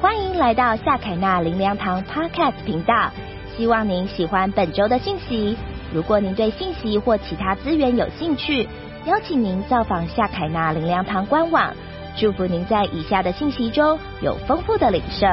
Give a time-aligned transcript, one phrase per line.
[0.00, 3.10] 欢迎来到夏凯纳林良堂 Podcast 频道，
[3.56, 5.56] 希望您喜欢本周的信息。
[5.92, 8.68] 如果您对信息或其他资源有兴趣，
[9.06, 11.74] 邀请您造访夏凯纳林良堂官网。
[12.16, 15.26] 祝福您在以下的信息中有丰富的领受。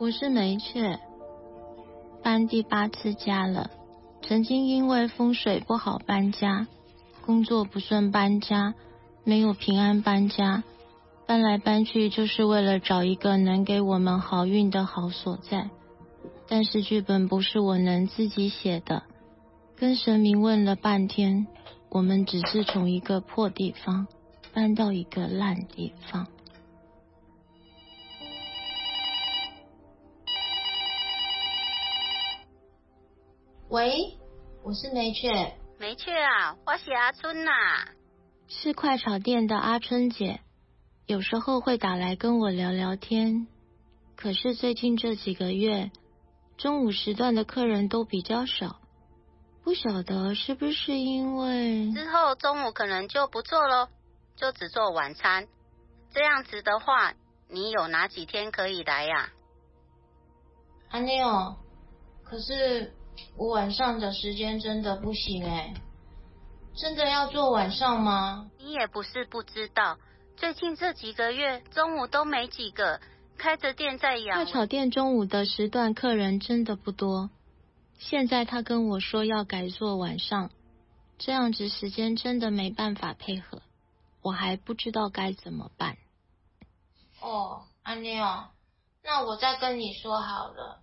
[0.00, 0.98] 我是梅雀，
[2.22, 3.70] 搬第八次家了。
[4.22, 6.66] 曾经因为风水不好搬家，
[7.20, 8.72] 工作不顺搬家，
[9.24, 10.64] 没有平安搬家，
[11.26, 15.68] 搬来搬去就是为了找一个能给我们好运的好所在。
[16.48, 19.02] 但是剧本不是我能自己写的，
[19.76, 21.46] 跟神明问了半天，
[21.90, 24.06] 我们只是从一个破地方
[24.54, 26.26] 搬到一个烂地方。
[33.70, 34.18] 喂，
[34.64, 35.30] 我是梅雀。
[35.78, 37.52] 梅雀啊，我是阿春呐。
[38.48, 40.40] 是快炒店的阿春姐，
[41.06, 43.46] 有时候会打来跟我聊聊天。
[44.16, 45.92] 可是最近这几个月，
[46.56, 48.80] 中午时段的客人都比较少，
[49.62, 53.86] 不晓得是不是因为之后中午可能就不做喽，
[54.34, 55.46] 就只做晚餐。
[56.12, 57.14] 这样子的话，
[57.48, 59.30] 你有哪几天可以来呀？
[60.90, 61.54] 阿妞，
[62.24, 62.96] 可是。
[63.36, 65.74] 我晚上的时间真的不行哎，
[66.74, 68.50] 真的要做晚上吗？
[68.58, 69.98] 你也不是不知道，
[70.36, 73.00] 最近这几个月中午都没几个
[73.38, 74.44] 开着店在养。
[74.44, 77.30] 快炒店中午的时段客人真的不多，
[77.98, 80.50] 现在他跟我说要改做晚上，
[81.18, 83.62] 这样子时间真的没办法配合，
[84.22, 85.96] 我还不知道该怎么办。
[87.20, 88.48] 哦，安妮哦，
[89.02, 90.82] 那我再跟你说好了。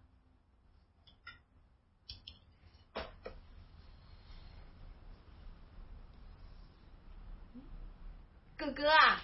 [8.67, 9.21] 哥哥啊，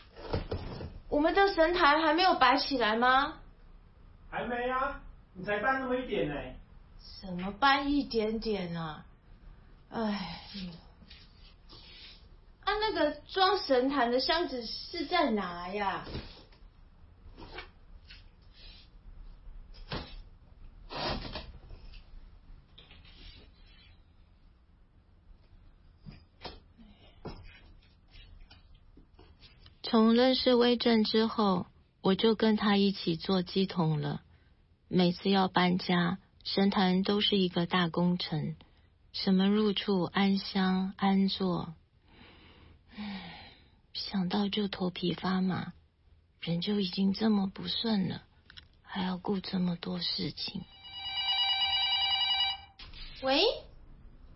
[1.09, 3.39] 我们的神坛还没有摆起来吗？
[4.29, 5.01] 还没啊，
[5.33, 6.35] 你才搬那么一点呢。
[7.19, 9.03] 什么搬一点点啊？
[9.89, 10.41] 哎，
[12.63, 16.05] 啊，那个装神坛的箱子是在哪呀？
[29.93, 31.67] 从认识威震之后，
[32.01, 34.23] 我就跟他一起做鸡桶了。
[34.87, 38.55] 每次要搬家，神坛都是一个大工程，
[39.11, 41.75] 什么入处、安香、安坐，
[43.93, 45.73] 想到就头皮发麻。
[46.39, 48.23] 人就已经这么不顺了，
[48.81, 50.63] 还要顾这么多事情。
[53.21, 53.43] 喂，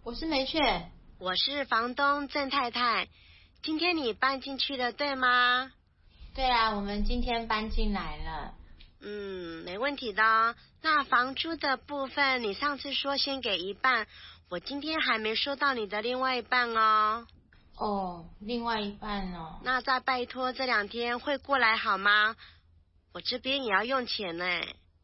[0.04, 3.08] 我是梅雀，我是房东郑太太。
[3.64, 5.72] 今天你搬进去了，对吗？
[6.34, 8.54] 对啊，我们今天搬进来了。
[9.02, 10.56] 嗯，没问题的。
[10.82, 14.08] 那房租的部分，你上次说先给一半，
[14.50, 17.28] 我今天还没收到你的另外一半哦。
[17.78, 19.60] 哦，另外一半哦。
[19.64, 22.36] 那再拜托这两天会过来好吗？
[23.14, 24.46] 我这边也要用钱呢。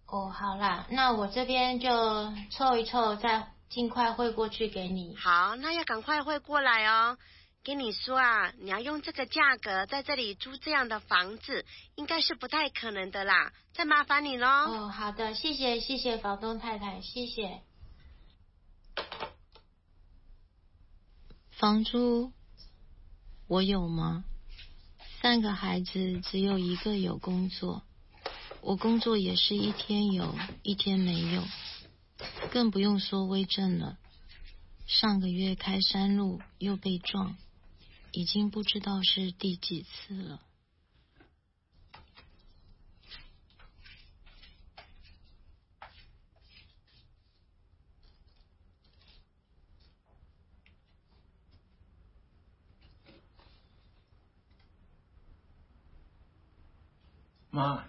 [0.07, 5.15] 哦，好啦，那我这边就凑一凑，再尽快汇过去给你。
[5.15, 7.17] 好，那要赶快汇过来哦。
[7.63, 11.65] 跟你说啊，你要用这个价格在这里租这样的房子，
[11.95, 13.53] 应该是不太可能的啦。
[13.73, 14.47] 再麻烦你喽。
[14.47, 17.61] 哦，好的，谢谢谢谢房东太太，谢谢。
[21.51, 22.33] 房租
[23.47, 24.25] 我有吗？
[25.21, 27.83] 三个孩子只有一个有工作，
[28.59, 31.41] 我工作也是一天有，一天没有，
[32.51, 33.97] 更不用说微正了。
[34.85, 37.37] 上个月开山路又被撞。
[38.13, 40.39] 已经不知道是第几次了。
[57.49, 57.83] 妈，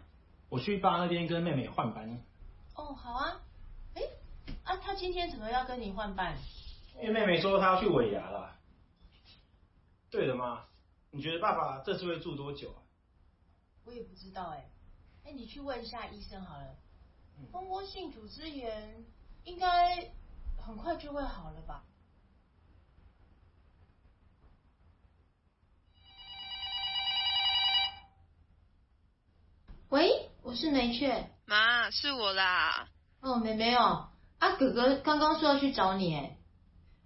[0.48, 2.18] 我去爸那边跟妹妹换班。
[2.74, 3.42] 哦，好啊。
[3.94, 4.02] 哎，
[4.64, 6.34] 啊，他今天怎么要跟你换班？
[6.96, 8.53] 因为妹妹说她要去尾牙了。
[10.14, 10.64] 对了，吗，
[11.10, 12.78] 你觉得爸爸这次会住多久啊？
[13.84, 14.70] 我也不知道哎。
[15.24, 16.76] 哎，你去问一下医生好了。
[17.50, 19.04] 蜂窝性组织炎
[19.42, 20.12] 应该
[20.56, 21.84] 很快就会好了吧？
[29.88, 31.28] 喂，我是梅雀。
[31.44, 32.88] 妈，是我啦。
[33.20, 36.38] 哦，妹妹哦，啊，哥哥刚刚说要去找你哎。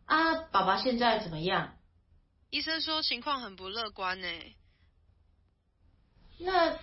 [0.04, 1.77] 啊，爸爸现在怎么样？
[2.50, 4.28] 医生说情况很不乐观呢。
[6.38, 6.78] 那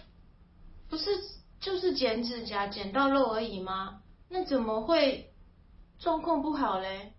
[0.89, 1.09] 不是
[1.59, 4.03] 就是剪指甲剪到肉而已吗？
[4.29, 5.33] 那怎么会
[5.97, 7.13] 状况不好嘞？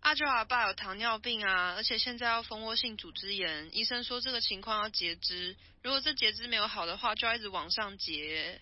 [0.00, 8.60] 阿舅阿爸有糖尿病啊，而且现在要蜂窝性组织炎，医生说这个情况要截肢，如果这截肢没有好的话，就要一直往上截。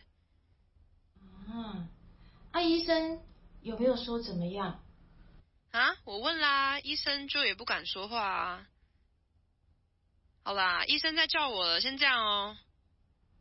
[1.49, 1.89] 嗯，
[2.51, 3.21] 啊，医生
[3.63, 4.83] 有没有说怎么样？
[5.71, 8.67] 啊，我问啦，医生就也不敢说话啊。
[10.43, 12.57] 好啦，医生在叫我了，先这样哦。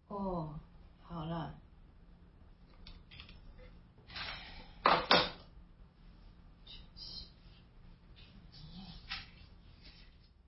[0.07, 0.59] 哦，
[1.01, 1.55] 好了。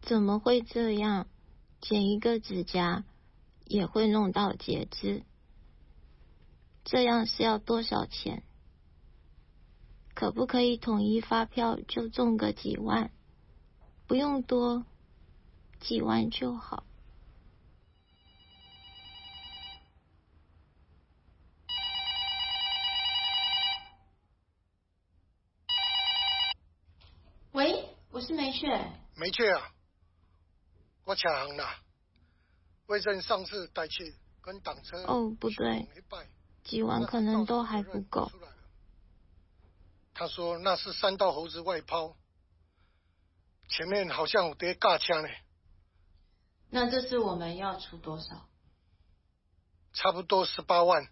[0.02, 1.28] 怎么会这样？
[1.80, 3.06] 剪一个指甲
[3.66, 5.24] 也会弄到截肢，
[6.84, 8.44] 这样是要多少钱？
[10.14, 13.12] 可不可以统一发票就中个几万？
[14.06, 14.86] 不用多，
[15.82, 16.84] 几万就好。
[27.52, 28.68] 喂，我是梅雀。
[29.18, 29.74] 梅雀啊。
[31.04, 31.66] 我抢行了，
[32.86, 35.90] 卫生上次带去跟挡车哦，不对，
[36.64, 38.32] 几万可能都还不够。
[40.14, 42.16] 他说那是三道猴子外抛，
[43.68, 45.30] 前面好像有叠架枪呢。
[46.72, 48.48] 那这次我们要出多少？
[49.94, 51.06] 差不多十八万。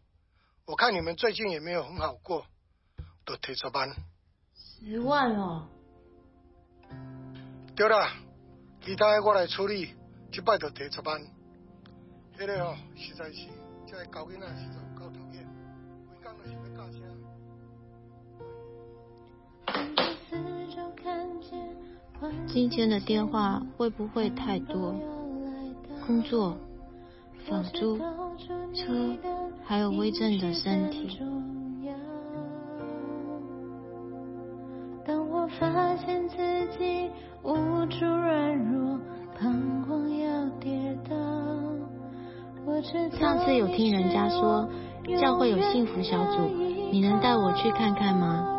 [0.65, 2.45] 我看你们最近也没有很好过，
[3.25, 3.93] 都提出班。
[4.55, 5.67] 十万哦。
[7.75, 8.07] 对了。
[8.81, 9.93] 其他我来处理，
[10.31, 11.21] 即摆就提十班。
[12.37, 13.49] 迄个哦，实在是，
[13.85, 15.45] 这个高囡仔实在有够讨厌，
[16.07, 16.99] 规工就是要教车。
[22.47, 24.95] 今天的电话会不会太多？
[26.09, 26.57] 工作、
[27.47, 27.95] 房租、
[28.73, 29.15] 车，
[29.63, 31.19] 还有微震的身体。
[35.05, 36.35] 当我发现自
[36.79, 37.11] 己。
[37.41, 37.53] 无
[37.85, 38.99] 助软弱，
[39.39, 41.15] 彷徨要跌倒。
[43.17, 44.67] 上次有听人家说
[45.21, 46.41] 教会有幸福小组，
[46.91, 48.58] 你能带我去看看吗？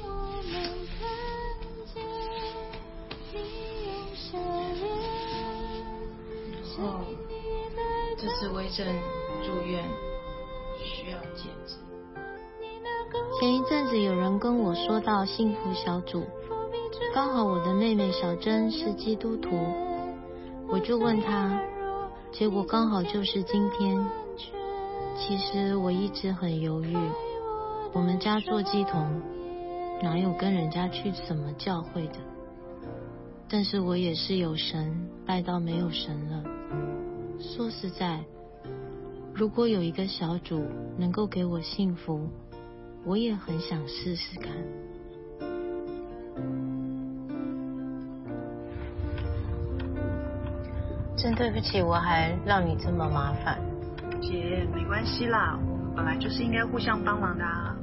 [8.41, 8.87] 这次微正
[9.43, 9.83] 住院
[10.79, 11.75] 需要剪纸。
[13.39, 16.25] 前一阵子有人跟我说到幸福小组，
[17.13, 19.51] 刚好我的妹妹小珍是基督徒，
[20.67, 21.61] 我就问她。
[22.31, 24.03] 结果刚好就是今天。
[25.15, 26.97] 其实我一直很犹豫。
[27.93, 29.21] 我们家做鸡童，
[30.01, 32.15] 哪有跟人家去什么教会的？
[33.47, 36.43] 但是我也是有神，拜到没有神了。
[37.41, 38.23] 说实在，
[39.33, 40.63] 如果有一个小组
[40.97, 42.29] 能够给我幸福，
[43.03, 44.51] 我也很想试试看。
[51.17, 53.59] 真对不起，我还让你这么麻烦。
[54.21, 57.75] 姐，没关系啦，我们本来就是应该互相帮忙的啊。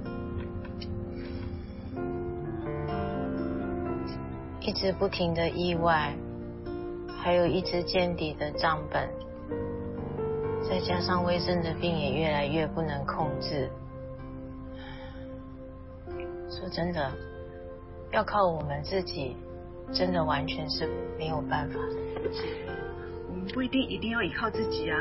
[4.61, 6.15] 一直不停的意外，
[7.17, 9.09] 还有一直见底的账本，
[10.69, 13.71] 再加上威生的病也越来越不能控制。
[16.51, 17.11] 说真的，
[18.13, 19.35] 要靠我们自己，
[19.93, 20.87] 真的完全是
[21.19, 21.79] 没有办法。
[23.29, 24.99] 我们不一定一定要依靠自己啊。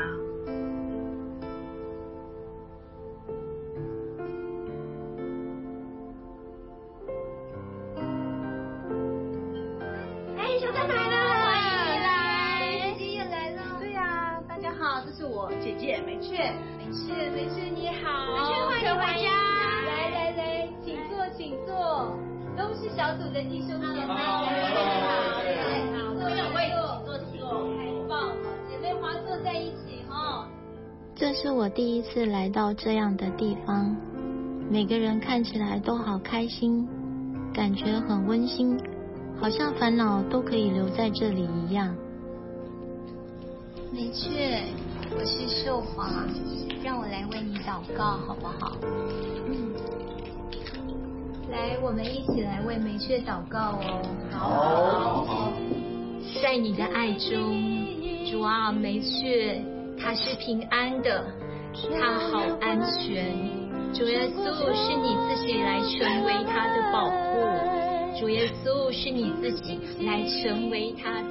[31.78, 33.94] 第一次来到这样的地方，
[34.68, 36.88] 每个人看起来都好开心，
[37.54, 38.76] 感觉很温馨，
[39.40, 41.94] 好像烦恼都可以留在这里一样。
[43.92, 44.60] 梅雀，
[45.16, 46.26] 我是秀华，
[46.82, 48.76] 让我来为你祷告好不好？
[49.46, 49.70] 嗯，
[51.48, 54.02] 来，我们一起来为梅雀祷告哦。
[54.32, 55.52] 好。
[56.42, 57.56] 在你的爱中，
[58.28, 59.62] 主啊，梅雀
[59.96, 61.24] 它是平安的，
[61.98, 63.34] 他好安全。
[63.92, 64.44] 主耶稣
[64.74, 71.28] 是你自己来成为他的保护，主耶稣是你自己来成为他的。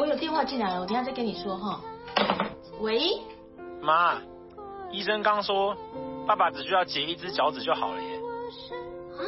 [0.00, 1.78] 我有电话进来了，我等下再跟你说哈。
[2.80, 3.20] 喂，
[3.82, 4.18] 妈，
[4.90, 5.76] 医生刚说，
[6.26, 8.18] 爸爸只需要截一只脚趾就好了耶。
[9.18, 9.20] 啊，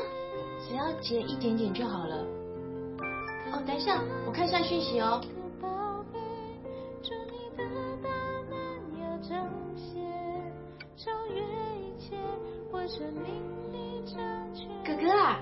[0.67, 2.17] 只要截一点点就好了。
[3.53, 5.21] 哦，等一下，我看一下讯息哦。
[14.83, 15.39] 哥哥啊，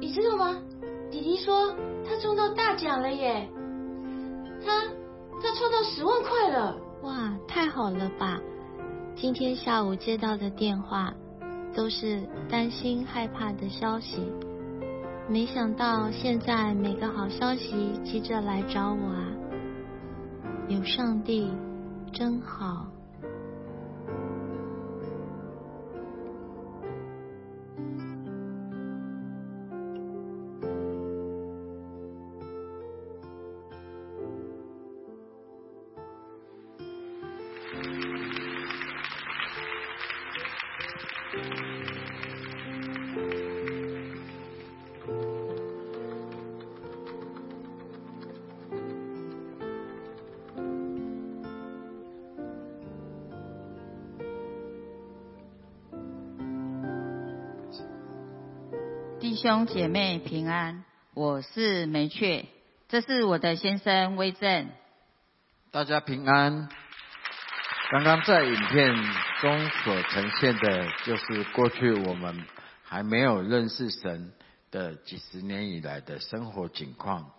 [0.00, 0.56] 你知道吗？
[1.10, 1.74] 弟弟说
[2.08, 3.46] 他中到大奖了耶，
[4.66, 4.82] 他
[5.40, 6.76] 他抽到十万块了。
[7.02, 8.40] 哇，太好了吧！
[9.14, 11.14] 今天下午接到的电话
[11.74, 12.20] 都是
[12.50, 14.18] 担心害怕的消息，
[15.28, 19.24] 没想到现在每个好消息急着来找我啊！
[20.68, 21.50] 有上帝
[22.12, 22.88] 真好。
[59.46, 60.82] 兄姐妹平安，
[61.14, 62.46] 我是梅雀，
[62.88, 64.68] 这是我的先生威正。
[65.70, 66.68] 大家平安。
[67.92, 68.92] 刚刚在影片
[69.40, 72.44] 中所呈现的，就是过去我们
[72.82, 74.32] 还没有认识神
[74.72, 77.30] 的几十年以来的生活景况。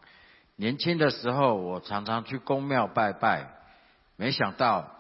[0.56, 3.50] 年轻的时候，我常常去公庙拜拜，
[4.16, 4.96] 没想到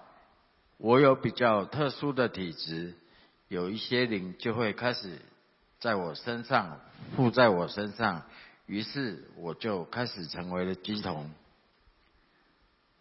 [0.77, 2.95] 我有比较特殊的体质，
[3.47, 5.21] 有一些灵就会开始
[5.79, 6.79] 在我身上
[7.15, 8.23] 附在我身上，
[8.65, 11.29] 于是我就开始成为了鸡童。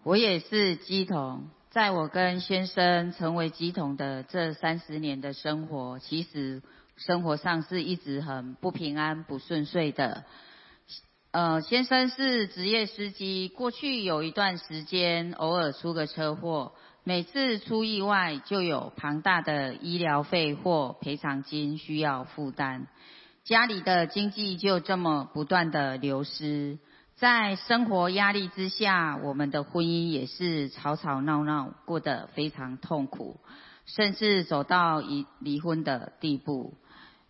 [0.02, 6.62] 我也是鸡童，在我跟先生成为鸡童的这三十年的生活，其实
[6.97, 10.25] 生活上是一直很不平安、不顺遂的。
[11.33, 16.73] 呃，先生是职业司机，过去有一段时间偶尔出个车祸，
[17.08, 22.86] 每次出意外就有庞大的医疗费或赔偿金需要负担，
[23.44, 26.80] 家里的经济就这么不断的流失。
[27.14, 33.38] 在生活压力之下，我们的婚姻也是吵吵闹闹，过得非常痛苦，
[33.84, 36.75] 甚至走到离离婚的地步。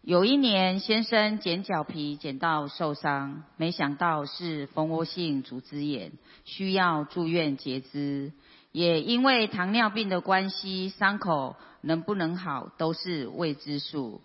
[0.00, 6.12] 有一年，先生剪脚皮剪到受伤，没想到是蜂窝性组织炎，
[6.46, 8.32] 需要住院截肢。
[8.76, 14.20] 也因为糖尿病的关系，伤口能不能好都是未知数。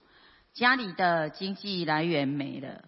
[0.54, 2.84] 家里的经济来源没了。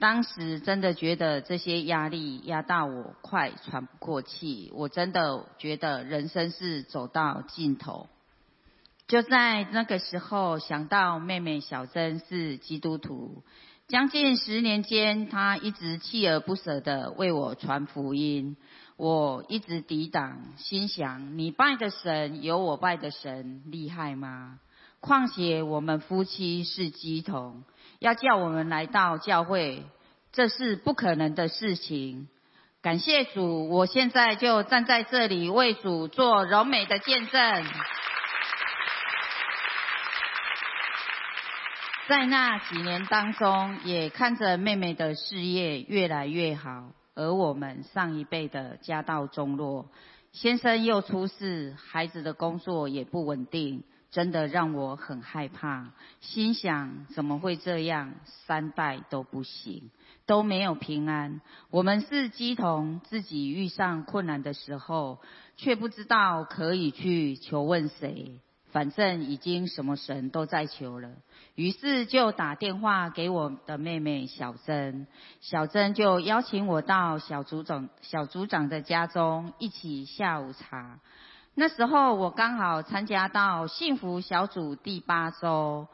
[0.00, 8.08] 当时真的觉得这些压力压到我快喘不过气，我真的觉得人生是走到尽头。
[9.06, 13.44] 就在那个时候，想到妹妹小珍是基督徒，
[13.86, 18.56] 将近十年间，她一直锲而不舍的为我传福音，
[18.96, 24.58] 我一直抵挡，心想你拜的神有我拜的神厉害吗？
[25.00, 27.62] 况且我们夫妻是基同。
[27.98, 29.84] 要叫我们来到教会，
[30.32, 32.28] 这是不可能的事情。
[32.82, 37.64] 感谢主，我现在就站在这里为主做柔美的见证。
[42.08, 49.88] 在那几年当中，也看着妹妹的事业越来越好，而我们上一辈的家道中落，
[50.30, 53.82] 先生又出事，孩子的工作也不稳定。
[54.08, 58.14] 真的让我很害怕，心想怎么会这样？
[58.46, 59.90] 三代都不行，
[60.24, 61.42] 都没有平安。
[61.70, 65.18] 我们是鸡同，自己遇上困难的时候，
[65.56, 68.40] 却不知道可以去求问谁。
[68.76, 71.08] 反正已经什么神都在求了，
[71.54, 75.06] 于是就打电话给我的妹妹小珍，
[75.40, 81.00] 小珍就邀请我到小组长小组长的家中一起下午茶。
[81.54, 85.88] 那时候我刚好参加到幸福小组第八周，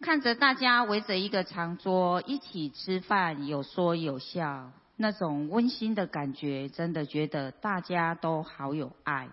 [0.00, 9.28] 看着大家围着一个长桌一起吃饭，有说有笑，那种温馨的感觉，真的觉得大家都好有爱。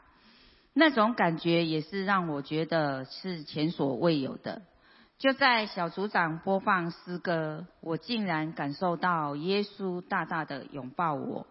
[0.73, 4.61] 那种感觉也是让我觉得是前所未有的。
[5.17, 11.45] 就在小组长播放诗歌，我竟然感受到耶稣大大的拥抱我。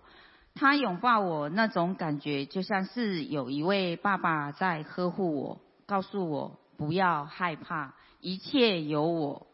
[0.54, 9.46] 他拥抱我那种感觉，就像是有一位爸爸在呵护我，告诉我不要害怕，一切有我。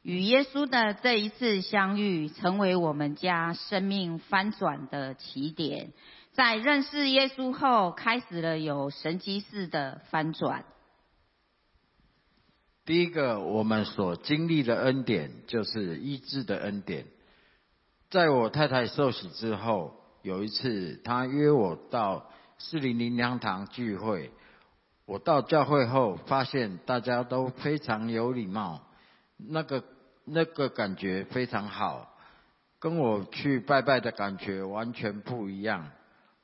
[0.00, 5.92] 与耶稣的这一次相遇，成为我们家生命翻转的起点。
[6.38, 10.64] 在认识耶稣后，开始了有神迹式的翻转。
[12.84, 17.06] 第一个，我们所经历的恩典，就是医治的恩典。
[18.08, 24.30] 在我太太受洗之后，有一次她约我到四零零粮堂聚会。
[25.06, 28.82] 我到教会后，发现大家都非常有礼貌，
[29.38, 29.82] 那个
[30.24, 32.16] 那个感觉非常好，
[32.78, 35.90] 跟我去拜拜的感觉完全不一样。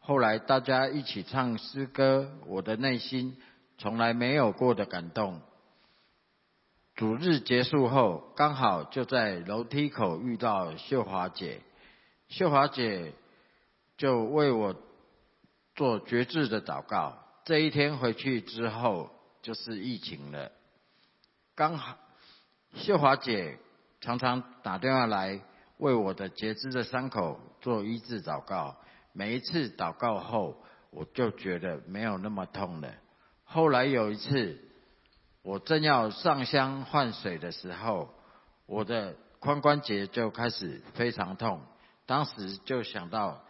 [0.06, 3.38] 后来大家一起唱诗歌，我的内心
[3.78, 5.40] 从来没有过的感动。
[6.94, 11.62] 主日结束后，刚好就在楼梯口遇到秀华姐，
[12.28, 13.14] 秀华姐
[13.96, 14.76] 就为我
[15.74, 17.18] 做绝志的祷告。
[17.46, 19.08] 这一天回去之后，
[19.40, 20.52] 就是疫情了。
[21.54, 21.96] 刚好
[22.74, 23.58] 秀华姐
[24.02, 25.40] 常常打电话来
[25.78, 28.76] 为我的截肢的伤口做医治祷告，
[29.14, 32.92] 每一次祷告后，我就觉得没有那么痛了。
[33.44, 34.60] 后来有一次。
[35.46, 38.14] 我正要上香换水的时候，
[38.64, 41.60] 我的髋关节就开始非常痛。
[42.06, 43.44] 当时就想到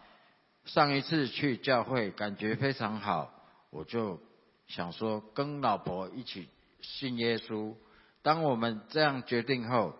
[0.65, 3.31] 上一次去教会感觉非常好，
[3.69, 4.19] 我就
[4.67, 6.49] 想说跟老婆一起
[6.81, 7.73] 信耶稣。
[8.21, 9.95] 当我们这样决定后，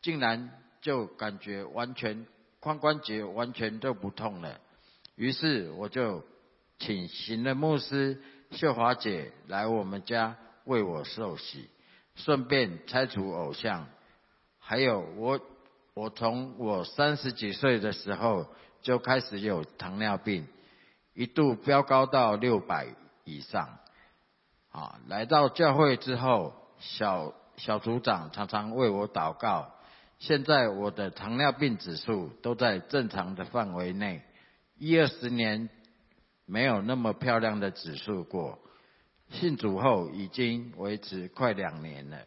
[0.00, 0.48] 竟然
[0.80, 2.24] 就感觉完全
[2.60, 4.60] 髋关节完全都不痛了。
[5.22, 6.24] 于是我就
[6.80, 10.36] 请行了牧师秀华姐来我们家。
[10.64, 11.68] 为我受洗，
[12.14, 13.88] 顺便拆除偶像。
[14.60, 15.40] 还有我，
[15.94, 18.46] 我从我三十几岁的时候
[18.80, 20.46] 就开始有糖尿病，
[21.14, 22.86] 一度飙高到六百
[23.24, 23.78] 以上。
[24.70, 29.72] 啊，来到教会之后，小小组长常常为我祷告。
[30.20, 34.22] 现在我的糖尿病指数都在正常的范围内，
[34.84, 35.68] 一二十年
[36.44, 38.58] 没有那么漂亮的指数过。
[39.30, 42.18] 信主后已经维持快两年了，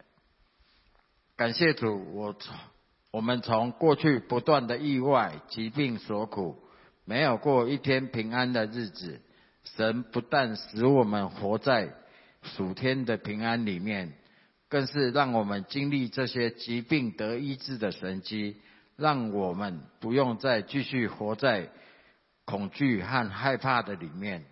[1.36, 2.56] 感谢主，我从
[3.10, 6.56] 我们从过去不断的意外、疾病所苦，
[7.04, 9.20] 没有过一天平安的日子。
[9.76, 11.92] 神不但使我们活在
[12.42, 14.14] 属天的平安里面，
[14.70, 18.56] 更是让我们经历这些疾病得医治的神迹，
[18.96, 21.68] 让我们不用再继续活在
[22.46, 24.46] 恐惧和害怕的里面。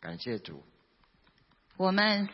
[0.00, 0.62] 感谢主。
[1.76, 2.28] 我们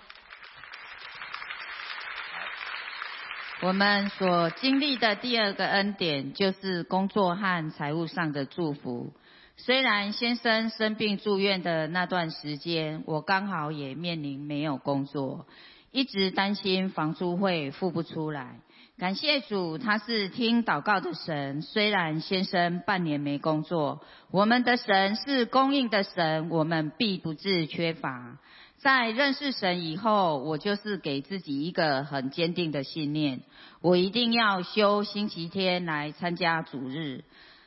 [3.62, 9.14] 我们所经历的第二个恩典，就是工作和财务上的祝福。
[9.56, 15.46] 虽然先生生病住院的那段时间，我刚好也面临没有工作，
[15.92, 18.60] 一直担心房租会付不出来。
[18.98, 21.60] 感谢主，他是听祷告的神。
[21.60, 28.38] 虽然先生半年没工作，我们的神是供应的神，我们必不致缺乏。
[28.78, 33.42] 在认识神以后，我就是给自己一个很坚定的信念：
[33.82, 37.24] 我一定要休星期天来参加主日。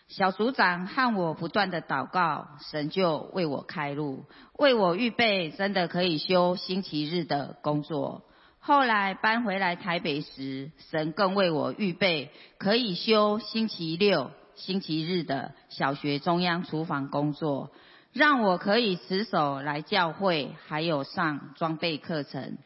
[0.07, 4.25] 小组长和我不断的祷告，神就为我开路，
[4.57, 8.23] 为我预备真的可以休星期日的工作。
[8.59, 17.71] 后来搬回来台北时，神更为我预备可以休星期六、星期日的小学中央厨房工作，
[18.11, 22.57] 让我可以持守来教会，还有上装备课程。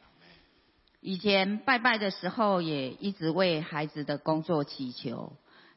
[1.00, 5.34] 以前拜拜的时候，也一直为孩子的工作祈求，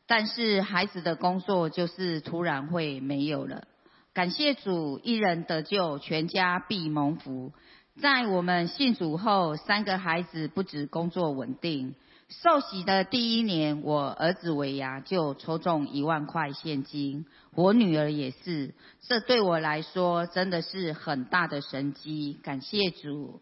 [0.07, 3.66] 但是孩子的工作就是突然会没有了。
[4.14, 7.52] 感谢主，一人得救，全家必蒙福。
[8.00, 11.94] 在我们信主后，三个孩子不止工作稳定。
[12.28, 18.74] 受洗的第一年，我儿子尾牙就抽中一万块现金，我女儿也是。
[19.00, 23.40] 这对我来说真的是很大的神机，感谢主。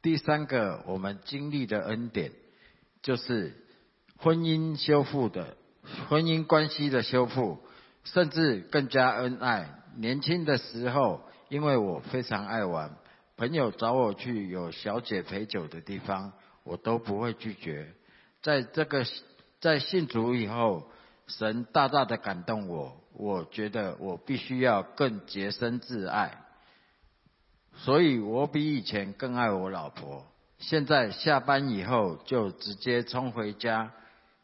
[0.00, 2.32] 第三个，我们经历的恩典，
[3.02, 3.54] 就是
[4.16, 5.56] 婚姻修复的
[6.08, 7.58] 婚姻关系的修复，
[8.04, 9.68] 甚至更加恩爱。
[9.96, 12.96] 年轻的时候，因为我非常爱玩。
[13.38, 16.32] 朋友找我去有小姐陪酒的地方，
[16.64, 17.94] 我都不会拒绝。
[18.42, 19.06] 在这个
[19.60, 20.90] 在信主以后，
[21.28, 26.36] 神大大的感动我，我觉得我必须要更洁身自爱，
[27.76, 30.26] 所以我比以前更爱我老婆。
[30.58, 33.92] 现在下班以后就直接冲回家，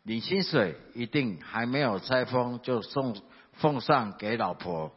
[0.05, 3.21] 领薪水一定还没有拆封就送
[3.55, 4.93] 奉上给老婆。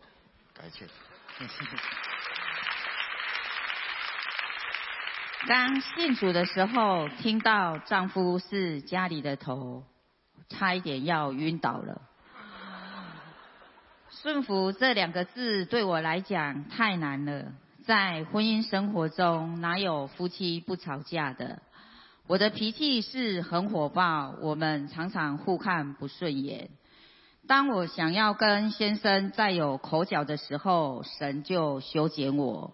[0.54, 0.86] 感谢。
[5.48, 9.86] 刚信主的时候，听到丈夫是家里的头，
[10.50, 12.02] 差一点要晕倒了。
[14.10, 17.54] 顺服这两个字对我来讲太难了，
[17.86, 21.62] 在婚姻生活中哪有夫妻不吵架的？
[22.28, 26.72] 我的脾气是很火爆，我们常常互看不顺眼。
[27.48, 32.74] 当我想要跟先生再有口角的时候，神就修剪我。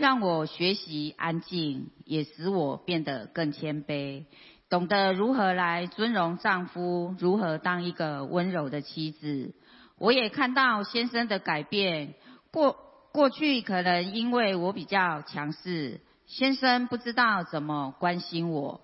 [0.00, 4.24] 让我学习安静，也使我变得更谦卑，
[4.70, 9.52] 懂得如何来尊荣丈夫，如何当一个温柔的妻子。
[9.98, 12.14] 我也看到先生的改变。
[12.50, 12.78] 过
[13.12, 18.80] 过去可能因为我比较强势，先生不知道怎么关心我，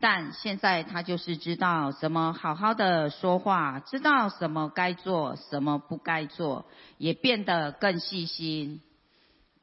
[0.00, 6.66] 但现在他就是知道怎么好好的说话，知道什么该做，什么不该做，
[6.98, 8.80] 也变得更细心。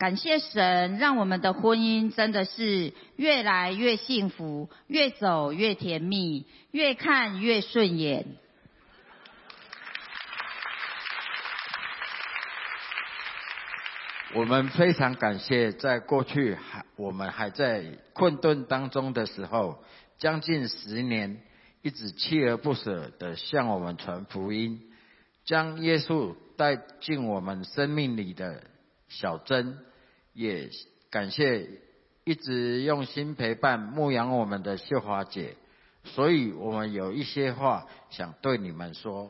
[0.03, 8.25] 感谢神，让我们的婚姻真的是越来越幸福，越走越甜蜜，越看越顺眼。
[14.33, 19.85] 我们非常感谢，在过去还我们还在困顿当中的时候，
[20.17, 21.41] 将近十年
[21.81, 24.81] 一直锲而不舍的向我们传福音，
[25.45, 28.65] 将耶稣带进我们生命里的
[29.07, 29.77] 小珍。
[30.33, 30.69] 也
[31.11, 31.67] 感谢
[32.23, 35.55] 一直用心陪伴牧养我们的秀华姐，
[36.03, 39.29] 所以我们有一些话想对你们说。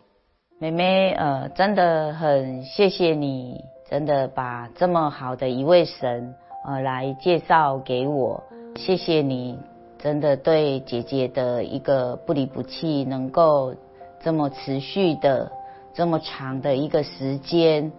[0.59, 6.33] 妹妹，呃，真的很谢谢你，真的把这么好的一位神，
[6.65, 8.41] 呃，来介绍给我。
[8.77, 9.59] 谢谢你，
[9.99, 13.75] 真的对姐姐的一个不离不弃，能够
[14.21, 15.51] 这么持续的
[15.93, 17.91] 这么长的一个时间，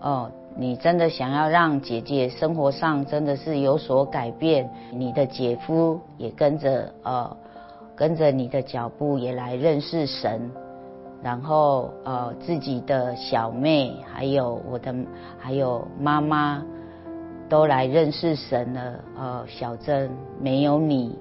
[0.00, 0.32] 哦。
[0.60, 7.36] 你真的想要让姐姐生活上真的是有所改变，你的姐夫也跟着呃
[7.94, 10.50] 跟着你的脚步也来认识神，
[11.22, 14.92] 然后呃自己的小妹还有我的
[15.38, 16.60] 还有妈妈
[17.48, 18.94] 都来认识神了。
[19.16, 21.16] 呃，小珍没有你，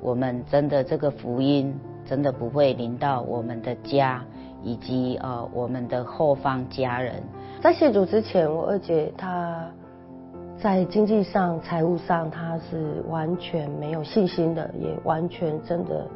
[0.00, 4.22] 我们真的这个福音真的不会临到我们的家
[4.62, 7.20] 以及呃我们的后方家人。
[7.66, 9.68] 在信主之前，我二姐她
[10.56, 16.06] 在经济上、财务上，她是完全没有信心的，也完全真的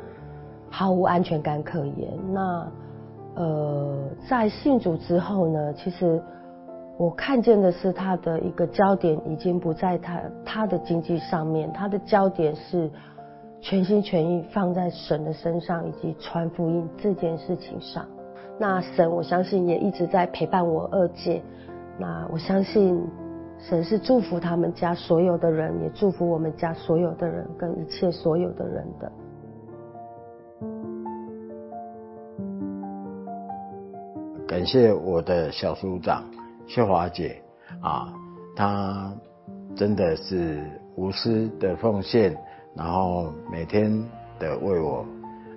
[0.70, 2.08] 毫无安全感可言。
[2.32, 2.68] 那
[3.34, 6.22] 呃，在信主之后呢，其实
[6.96, 12.88] 我看见的是她的一个焦点已经不在她她的经济上面，她的焦点是
[13.60, 18.06] 全心全意放在神的身上以及传福音这件事情上。
[18.62, 21.42] 那神，我相信也一直在陪伴我二姐。
[21.98, 23.02] 那我相信
[23.58, 29.12] 神是祝福他们家所有的人，也祝福我们家所有的人跟一切所有的人的。
[34.46, 36.22] 感谢我的小组长
[36.66, 37.40] 秀华姐
[37.80, 38.12] 啊，
[38.54, 39.10] 她
[39.74, 40.62] 真的是
[40.96, 42.36] 无私的奉献，
[42.74, 43.90] 然后每天
[44.38, 45.06] 的为我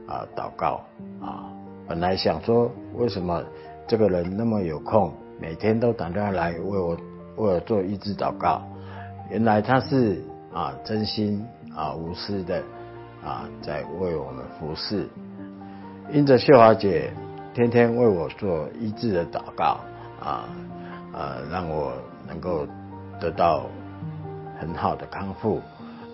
[0.08, 0.80] 啊祷告
[1.20, 1.53] 啊。
[1.88, 3.44] 本来想说，为什么
[3.88, 8.62] 这个人那么有空，每天都打电话来为我为我做医治祷告？
[9.30, 10.22] 原来他是
[10.54, 12.62] 啊真心啊无私的
[13.24, 15.08] 啊在为我们服侍。
[16.12, 17.12] 因着秀华姐。
[17.56, 19.78] 天天为我做医治的祷告
[20.20, 20.50] 啊，
[21.14, 21.94] 呃，让我
[22.28, 22.66] 能够
[23.22, 23.68] 得到
[24.60, 25.62] 很好的康复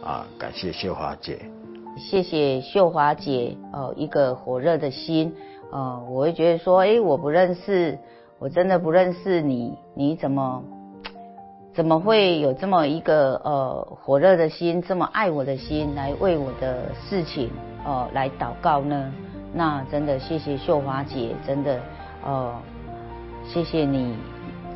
[0.03, 0.27] 啊！
[0.37, 1.39] 感谢秀华姐，
[1.97, 5.33] 谢谢秀华姐哦，一个火热的心
[5.71, 7.97] 呃，我会觉得说，哎，我不认识，
[8.39, 10.63] 我真的不认识你，你怎么
[11.73, 17.49] 怎么会有这么一个呃火热的心，这么爱我的心来为我的事情
[17.85, 19.11] 呃来祷告呢？
[19.53, 21.79] 那真的谢谢秀华姐，真的，
[22.25, 22.53] 呃，
[23.47, 24.15] 谢谢你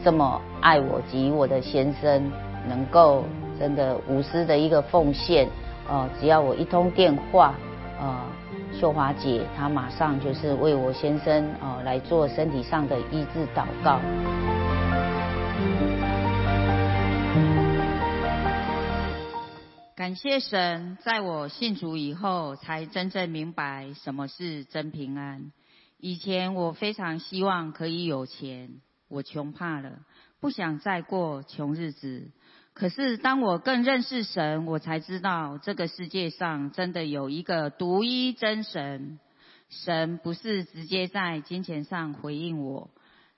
[0.03, 2.31] 这么爱我及我的先生，
[2.67, 3.23] 能够
[3.59, 5.47] 真的无私的一个奉献，
[5.89, 7.53] 呃，只要我一通电话，
[7.99, 8.19] 呃，
[8.83, 13.97] 秀华姐她马上就是为我先生哦来做身体上的医治祷告。
[19.95, 25.53] 感谢神，在我信主以后，才真正明白什么是真平安。
[25.97, 29.99] 以前我非常希望可以有钱，我穷怕了，
[30.41, 32.31] 不想再过穷日子。
[32.73, 39.19] 可是当我更认识神，我才知道这个世界上真的有一个独一真神。
[39.69, 42.89] 神不是直接在金钱上回应我，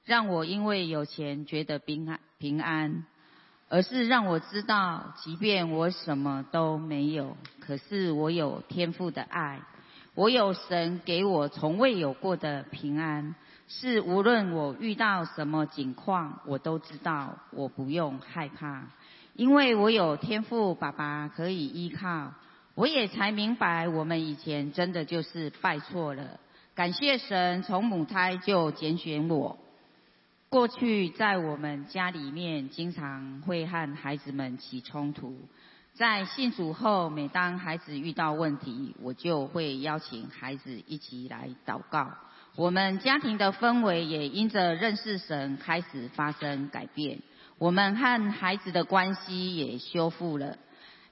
[0.04, 3.06] 让我因为有钱觉得平安平安。
[3.67, 9.60] 而是让我知道，即便我什么都没有，可是我有天赋的爱，
[10.13, 13.34] 我有神给我从未有过的平安，
[13.67, 18.84] 是无论我遇到什么境况，我都知道我不用害怕，
[19.36, 22.32] 因为我有天赋爸爸可以依靠，
[22.74, 26.39] 我也才明白我们以前真的就是拜错了，
[26.74, 29.58] 感谢神从母胎就拣选我。
[30.48, 35.38] 过去在我们家里面，经常会和孩子们起冲突。
[35.95, 42.13] 在信主后，每当孩子遇到问题，我就会邀请孩子一起来祷告。
[42.56, 47.19] 我们家庭的氛围也因着认识神开始发生改变。
[47.58, 50.58] 我们和孩子的关系也修复了。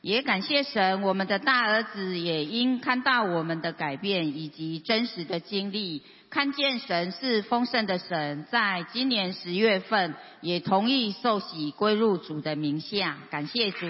[0.02, 13.18] 也感谢神，我们的大儿子也因看到我们的改变以及真实的经历，看见神是丰盛的神，在今年十月份也同意受洗归入主的名下。
[13.30, 13.88] 感谢主。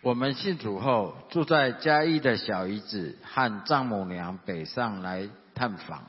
[0.00, 6.04] 我们信主后，住在嘉义的小姨子和丈母娘北上来探访，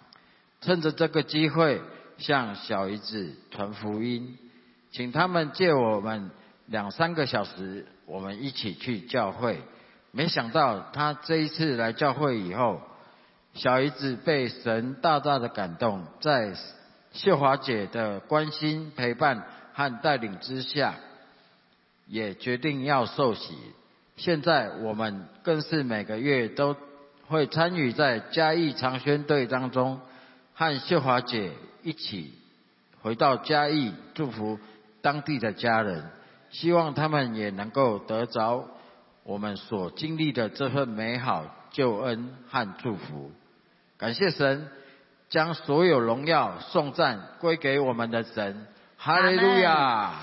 [0.62, 1.81] 趁着这个机会。
[2.21, 4.38] 向小姨子传福音，
[4.91, 6.31] 请他们借我们
[6.65, 9.62] 两三个小时，我们一起去教会。
[10.12, 12.81] 没想到他这一次来教会以后，
[13.53, 16.53] 小姨子被神大大的感动，在
[17.13, 20.95] 秀华姐的关心、陪伴和带领之下，
[22.05, 23.55] 也决定要受洗。
[24.17, 26.75] 现在我们更是每个月都
[27.30, 30.02] 会参与在嘉义长宣队当中，
[30.56, 31.52] 和秀华姐。
[31.82, 32.34] 一起
[33.02, 34.60] 回到嘉义，祝福
[35.02, 36.04] 当地的家人，
[36.50, 38.68] 希望他们也能够得着
[39.24, 43.32] 我们所经历的这份美好救恩和祝福。
[43.98, 44.68] 感谢神，
[45.30, 48.68] 将所有荣耀颂赞归给我们的神。
[48.98, 50.15] 哈利路亚。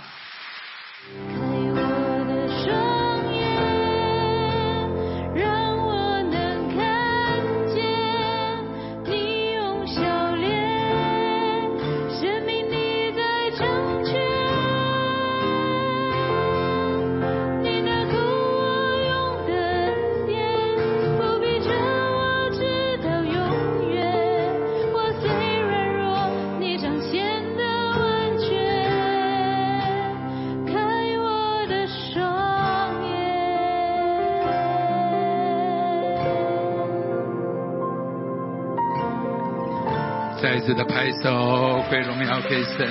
[40.56, 42.88] 再次的拍手，归荣耀给神，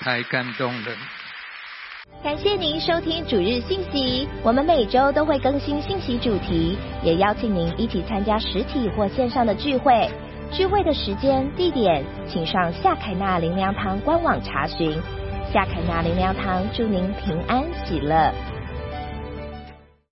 [0.00, 0.92] 太感动了。
[2.22, 10.10] 感谢您收听主日信息，我们每周都会更新信息主题，也邀请您一起参加实体或线上的聚会。
[10.52, 15.00] 聚会的时间、地点，请上夏凯纳灵粮堂官网查询。
[15.50, 18.30] 夏凯纳灵粮堂祝您平安喜乐。